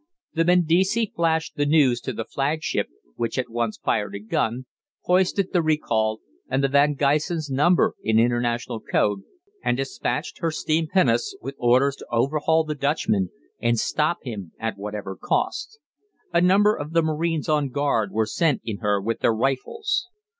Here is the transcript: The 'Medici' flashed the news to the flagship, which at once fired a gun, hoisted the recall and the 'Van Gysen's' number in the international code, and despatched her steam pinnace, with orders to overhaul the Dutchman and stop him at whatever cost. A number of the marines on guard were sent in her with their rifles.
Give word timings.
The 0.33 0.43
'Medici' 0.43 1.11
flashed 1.15 1.57
the 1.57 1.65
news 1.67 2.01
to 2.01 2.11
the 2.11 2.25
flagship, 2.25 2.87
which 3.17 3.37
at 3.37 3.51
once 3.51 3.77
fired 3.77 4.15
a 4.15 4.19
gun, 4.19 4.65
hoisted 5.01 5.53
the 5.53 5.61
recall 5.61 6.21
and 6.49 6.63
the 6.63 6.67
'Van 6.69 6.95
Gysen's' 6.95 7.51
number 7.51 7.93
in 8.01 8.17
the 8.17 8.23
international 8.23 8.79
code, 8.79 9.19
and 9.63 9.77
despatched 9.77 10.39
her 10.39 10.49
steam 10.49 10.87
pinnace, 10.87 11.35
with 11.39 11.53
orders 11.59 11.97
to 11.97 12.07
overhaul 12.11 12.63
the 12.63 12.73
Dutchman 12.73 13.29
and 13.61 13.77
stop 13.79 14.17
him 14.23 14.53
at 14.59 14.75
whatever 14.75 15.15
cost. 15.15 15.77
A 16.33 16.41
number 16.41 16.75
of 16.75 16.93
the 16.93 17.03
marines 17.03 17.47
on 17.47 17.69
guard 17.69 18.11
were 18.11 18.25
sent 18.25 18.61
in 18.65 18.77
her 18.77 18.99
with 18.99 19.19
their 19.19 19.35
rifles. 19.35 20.07